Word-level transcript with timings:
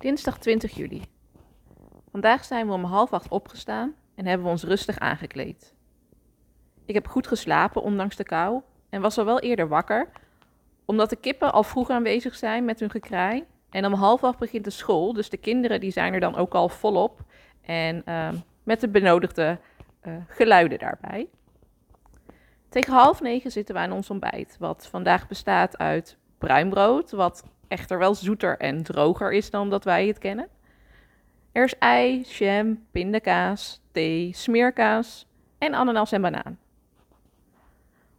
Dinsdag 0.00 0.38
20 0.38 0.74
juli. 0.74 1.02
Vandaag 2.10 2.44
zijn 2.44 2.66
we 2.66 2.72
om 2.72 2.84
half 2.84 3.12
acht 3.12 3.28
opgestaan 3.28 3.94
en 4.14 4.26
hebben 4.26 4.46
we 4.46 4.52
ons 4.52 4.62
rustig 4.62 4.98
aangekleed. 4.98 5.74
Ik 6.84 6.94
heb 6.94 7.08
goed 7.08 7.26
geslapen 7.26 7.82
ondanks 7.82 8.16
de 8.16 8.24
kou 8.24 8.60
en 8.88 9.00
was 9.00 9.18
al 9.18 9.24
wel 9.24 9.40
eerder 9.40 9.68
wakker, 9.68 10.08
omdat 10.84 11.10
de 11.10 11.16
kippen 11.16 11.52
al 11.52 11.62
vroeg 11.62 11.90
aanwezig 11.90 12.34
zijn 12.34 12.64
met 12.64 12.80
hun 12.80 12.90
gekraai. 12.90 13.44
En 13.70 13.86
om 13.86 13.92
half 13.92 14.24
acht 14.24 14.38
begint 14.38 14.64
de 14.64 14.70
school, 14.70 15.12
dus 15.12 15.28
de 15.28 15.36
kinderen 15.36 15.80
die 15.80 15.90
zijn 15.90 16.14
er 16.14 16.20
dan 16.20 16.36
ook 16.36 16.54
al 16.54 16.68
volop 16.68 17.20
en 17.62 18.04
ehm, 18.04 18.36
met 18.62 18.80
de 18.80 18.88
benodigde 18.88 19.58
eh, 20.00 20.14
geluiden 20.28 20.78
daarbij. 20.78 21.28
Tegen 22.68 22.92
half 22.92 23.20
negen 23.20 23.50
zitten 23.50 23.74
we 23.74 23.80
aan 23.80 23.92
ons 23.92 24.10
ontbijt, 24.10 24.56
wat 24.58 24.86
vandaag 24.86 25.28
bestaat 25.28 25.78
uit 25.78 26.18
bruin 26.38 26.68
brood, 26.68 27.10
wat 27.10 27.44
echter 27.74 27.98
wel 27.98 28.14
zoeter 28.14 28.58
en 28.58 28.82
droger 28.82 29.32
is 29.32 29.50
dan 29.50 29.70
dat 29.70 29.84
wij 29.84 30.06
het 30.06 30.18
kennen. 30.18 30.48
Er 31.52 31.64
is 31.64 31.78
ei, 31.78 32.20
jam, 32.20 32.84
pindakaas, 32.90 33.80
thee, 33.92 34.32
smeerkaas 34.34 35.26
en 35.58 35.74
ananas 35.74 36.12
en 36.12 36.22
banaan. 36.22 36.58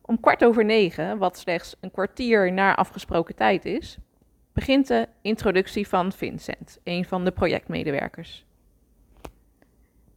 Om 0.00 0.20
kwart 0.20 0.44
over 0.44 0.64
negen, 0.64 1.18
wat 1.18 1.38
slechts 1.38 1.76
een 1.80 1.90
kwartier 1.90 2.52
na 2.52 2.76
afgesproken 2.76 3.34
tijd 3.34 3.64
is, 3.64 3.98
begint 4.52 4.86
de 4.86 5.08
introductie 5.22 5.88
van 5.88 6.12
Vincent, 6.12 6.78
een 6.84 7.04
van 7.04 7.24
de 7.24 7.30
projectmedewerkers. 7.30 8.44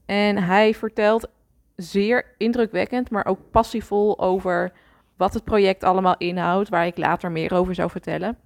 En 0.06 0.38
hij 0.38 0.74
vertelt 0.74 1.30
zeer 1.76 2.26
indrukwekkend, 2.38 3.10
maar 3.10 3.26
ook 3.26 3.40
passievol 3.52 4.20
over 4.20 4.72
wat 5.16 5.34
het 5.34 5.44
project 5.44 5.84
allemaal 5.84 6.18
inhoudt, 6.18 6.70
waar 6.70 6.86
ik 6.86 6.98
later 6.98 7.32
meer 7.32 7.54
over 7.54 7.76
zou 7.76 7.90
vertellen. 7.90 8.38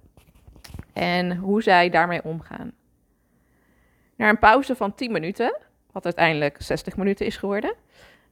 En 0.92 1.36
hoe 1.36 1.62
zij 1.62 1.90
daarmee 1.90 2.24
omgaan. 2.24 2.72
Na 4.16 4.28
een 4.28 4.38
pauze 4.38 4.76
van 4.76 4.94
10 4.94 5.12
minuten, 5.12 5.58
wat 5.92 6.04
uiteindelijk 6.04 6.62
60 6.62 6.96
minuten 6.96 7.26
is 7.26 7.36
geworden, 7.36 7.74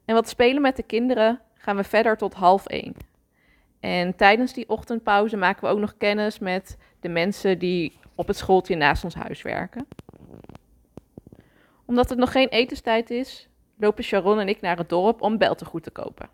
en 0.04 0.14
wat 0.14 0.28
spelen 0.28 0.62
met 0.62 0.76
de 0.76 0.82
kinderen, 0.82 1.40
gaan 1.54 1.76
we 1.76 1.84
verder 1.84 2.16
tot 2.16 2.34
half 2.34 2.66
1. 2.66 2.94
En 3.80 4.16
tijdens 4.16 4.52
die 4.52 4.68
ochtendpauze 4.68 5.36
maken 5.36 5.64
we 5.64 5.70
ook 5.70 5.78
nog 5.78 5.96
kennis 5.96 6.38
met 6.38 6.78
de 7.00 7.08
mensen 7.08 7.58
die 7.58 7.98
op 8.14 8.26
het 8.26 8.36
schooltje 8.36 8.76
naast 8.76 9.04
ons 9.04 9.14
huis 9.14 9.42
werken. 9.42 9.86
Omdat 11.84 12.08
het 12.08 12.18
nog 12.18 12.32
geen 12.32 12.48
etenstijd 12.48 13.10
is, 13.10 13.48
lopen 13.76 14.04
Sharon 14.04 14.38
en 14.38 14.48
ik 14.48 14.60
naar 14.60 14.76
het 14.76 14.88
dorp 14.88 15.22
om 15.22 15.38
beltegoed 15.38 15.82
te 15.82 15.90
kopen. 15.90 16.28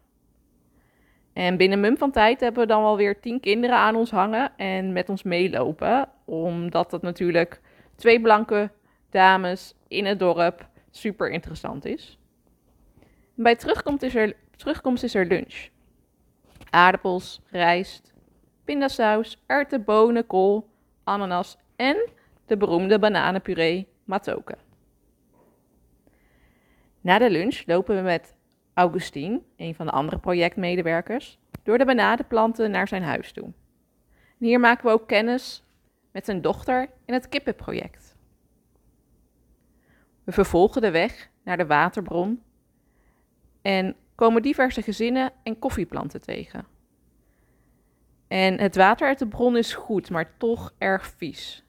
En 1.36 1.56
binnen 1.56 1.80
mum 1.80 1.96
van 1.96 2.10
tijd 2.10 2.40
hebben 2.40 2.62
we 2.62 2.68
dan 2.68 2.82
wel 2.82 2.96
weer 2.96 3.20
tien 3.20 3.40
kinderen 3.40 3.76
aan 3.76 3.96
ons 3.96 4.10
hangen 4.10 4.56
en 4.56 4.92
met 4.92 5.08
ons 5.08 5.22
meelopen. 5.22 6.08
Omdat 6.24 6.90
dat 6.90 7.02
natuurlijk 7.02 7.60
twee 7.96 8.20
blanke 8.20 8.70
dames 9.10 9.74
in 9.88 10.04
het 10.04 10.18
dorp 10.18 10.68
super 10.90 11.30
interessant 11.30 11.84
is. 11.84 12.18
Bij 13.34 13.56
terugkomst 13.56 14.02
is 14.02 14.14
er, 14.14 14.36
terugkomst 14.56 15.02
is 15.02 15.14
er 15.14 15.26
lunch. 15.26 15.68
Aardappels, 16.70 17.40
rijst, 17.50 18.12
pindasaus, 18.64 19.42
erwten, 19.46 19.84
bonen, 19.84 20.26
kool, 20.26 20.68
ananas 21.04 21.56
en 21.76 22.08
de 22.46 22.56
beroemde 22.56 22.98
bananenpuree 22.98 23.88
matoke. 24.04 24.56
Na 27.00 27.18
de 27.18 27.30
lunch 27.30 27.62
lopen 27.66 27.96
we 27.96 28.02
met 28.02 28.35
Augustine, 28.76 29.40
een 29.56 29.74
van 29.74 29.86
de 29.86 29.92
andere 29.92 30.18
projectmedewerkers, 30.18 31.38
door 31.62 31.78
de 31.78 31.84
banadenplanten 31.84 32.70
naar 32.70 32.88
zijn 32.88 33.02
huis 33.02 33.32
toe. 33.32 33.52
Hier 34.38 34.60
maken 34.60 34.86
we 34.86 34.92
ook 34.92 35.08
kennis 35.08 35.64
met 36.12 36.24
zijn 36.24 36.42
dochter 36.42 36.88
in 37.04 37.14
het 37.14 37.28
kippenproject. 37.28 38.16
We 40.24 40.32
vervolgen 40.32 40.80
de 40.80 40.90
weg 40.90 41.28
naar 41.42 41.56
de 41.56 41.66
waterbron 41.66 42.42
en 43.62 43.96
komen 44.14 44.42
diverse 44.42 44.82
gezinnen 44.82 45.32
en 45.42 45.58
koffieplanten 45.58 46.20
tegen. 46.20 46.66
En 48.28 48.60
het 48.60 48.76
water 48.76 49.08
uit 49.08 49.18
de 49.18 49.28
bron 49.28 49.56
is 49.56 49.74
goed, 49.74 50.10
maar 50.10 50.36
toch 50.36 50.74
erg 50.78 51.06
vies. 51.06 51.64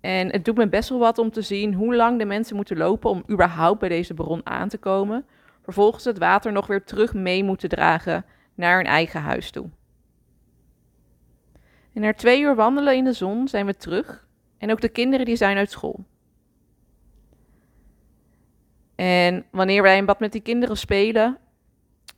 En 0.00 0.30
het 0.30 0.44
doet 0.44 0.56
me 0.56 0.68
best 0.68 0.88
wel 0.88 0.98
wat 0.98 1.18
om 1.18 1.30
te 1.30 1.42
zien 1.42 1.74
hoe 1.74 1.96
lang 1.96 2.18
de 2.18 2.24
mensen 2.24 2.56
moeten 2.56 2.76
lopen 2.76 3.10
om 3.10 3.24
überhaupt 3.30 3.80
bij 3.80 3.88
deze 3.88 4.14
bron 4.14 4.46
aan 4.46 4.68
te 4.68 4.78
komen. 4.78 5.26
Vervolgens 5.64 6.04
het 6.04 6.18
water 6.18 6.52
nog 6.52 6.66
weer 6.66 6.84
terug 6.84 7.14
mee 7.14 7.44
moeten 7.44 7.68
dragen 7.68 8.24
naar 8.54 8.76
hun 8.76 8.86
eigen 8.86 9.20
huis 9.20 9.50
toe. 9.50 9.68
En 11.92 12.00
na 12.00 12.14
twee 12.14 12.40
uur 12.40 12.54
wandelen 12.54 12.96
in 12.96 13.04
de 13.04 13.12
zon 13.12 13.48
zijn 13.48 13.66
we 13.66 13.76
terug. 13.76 14.26
En 14.58 14.70
ook 14.70 14.80
de 14.80 14.88
kinderen 14.88 15.26
die 15.26 15.36
zijn 15.36 15.56
uit 15.56 15.70
school. 15.70 16.04
En 18.94 19.44
wanneer 19.50 19.82
wij 19.82 19.98
een 19.98 20.04
bad 20.04 20.20
met 20.20 20.32
die 20.32 20.40
kinderen 20.40 20.76
spelen, 20.76 21.38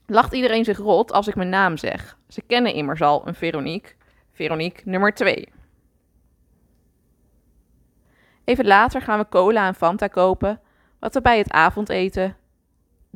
lacht 0.05 0.33
iedereen 0.33 0.65
zich 0.65 0.77
rot 0.77 1.11
als 1.11 1.27
ik 1.27 1.35
mijn 1.35 1.49
naam 1.49 1.77
zeg. 1.77 2.17
Ze 2.27 2.41
kennen 2.41 2.73
immers 2.73 3.01
al 3.01 3.27
een 3.27 3.35
Veronique. 3.35 3.95
Veronique 4.33 4.81
nummer 4.85 5.13
2. 5.13 5.49
Even 8.43 8.65
later 8.65 9.01
gaan 9.01 9.19
we 9.19 9.29
cola 9.29 9.67
en 9.67 9.75
Fanta 9.75 10.07
kopen, 10.07 10.61
wat 10.99 11.13
we 11.13 11.21
bij 11.21 11.37
het 11.37 11.51
avondeten 11.51 12.37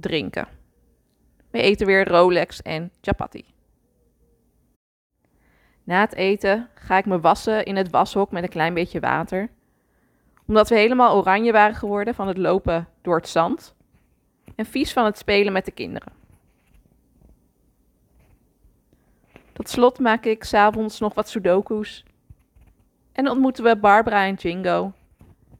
drinken. 0.01 0.47
We 1.51 1.61
eten 1.61 1.85
weer 1.85 2.07
Rolex 2.07 2.61
en 2.61 2.91
chapati. 3.01 3.45
Na 5.83 5.99
het 5.99 6.13
eten 6.13 6.69
ga 6.73 6.97
ik 6.97 7.05
me 7.05 7.19
wassen 7.19 7.65
in 7.65 7.75
het 7.75 7.89
washok 7.89 8.31
met 8.31 8.43
een 8.43 8.49
klein 8.49 8.73
beetje 8.73 8.99
water. 8.99 9.49
Omdat 10.45 10.69
we 10.69 10.75
helemaal 10.75 11.15
oranje 11.15 11.51
waren 11.51 11.75
geworden 11.75 12.15
van 12.15 12.27
het 12.27 12.37
lopen 12.37 12.87
door 13.01 13.15
het 13.15 13.27
zand. 13.27 13.75
En 14.55 14.65
vies 14.65 14.93
van 14.93 15.05
het 15.05 15.17
spelen 15.17 15.53
met 15.53 15.65
de 15.65 15.71
kinderen. 15.71 16.13
Tot 19.53 19.69
slot 19.69 19.99
maak 19.99 20.25
ik 20.25 20.43
s'avonds 20.43 20.99
nog 20.99 21.13
wat 21.13 21.29
sudoku's. 21.29 22.05
En 23.11 23.29
ontmoeten 23.29 23.63
we 23.63 23.77
Barbara 23.77 24.25
en 24.25 24.33
Jingo, 24.33 24.93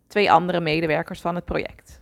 twee 0.08 0.32
andere 0.32 0.60
medewerkers 0.60 1.22
van 1.22 1.36
het 1.36 1.46
project. 1.46 2.01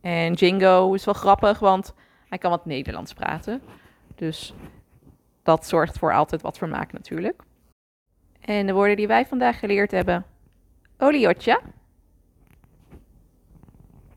En 0.00 0.32
Jingo 0.32 0.92
is 0.92 1.04
wel 1.04 1.14
grappig, 1.14 1.58
want 1.58 1.94
hij 2.28 2.38
kan 2.38 2.50
wat 2.50 2.66
Nederlands 2.66 3.12
praten. 3.12 3.62
Dus 4.14 4.54
dat 5.42 5.66
zorgt 5.66 5.98
voor 5.98 6.12
altijd 6.12 6.42
wat 6.42 6.58
vermaak 6.58 6.92
natuurlijk. 6.92 7.42
En 8.40 8.66
de 8.66 8.72
woorden 8.72 8.96
die 8.96 9.06
wij 9.06 9.26
vandaag 9.26 9.58
geleerd 9.58 9.90
hebben. 9.90 10.24
Oliotja. 10.98 11.60